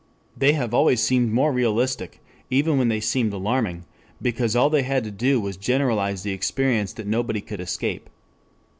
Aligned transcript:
They 0.35 0.53
have 0.53 0.73
always 0.73 0.99
seemed 0.99 1.31
more 1.31 1.53
realistic, 1.53 2.21
even 2.49 2.79
when 2.79 2.87
they 2.87 2.99
seemed 2.99 3.31
alarming, 3.33 3.85
because 4.19 4.55
all 4.55 4.67
they 4.67 4.81
had 4.81 5.03
to 5.03 5.11
do 5.11 5.39
was 5.39 5.57
to 5.57 5.61
generalize 5.61 6.23
the 6.23 6.31
experience 6.31 6.91
that 6.93 7.05
nobody 7.05 7.39
could 7.39 7.59
escape. 7.59 8.09